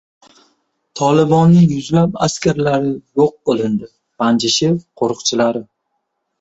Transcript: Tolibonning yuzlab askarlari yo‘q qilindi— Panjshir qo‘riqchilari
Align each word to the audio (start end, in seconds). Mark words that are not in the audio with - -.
Tolibonning 1.01 1.67
yuzlab 1.73 2.17
askarlari 2.29 2.91
yo‘q 3.21 3.31
qilindi— 3.51 3.93
Panjshir 4.25 4.77
qo‘riqchilari 5.03 5.67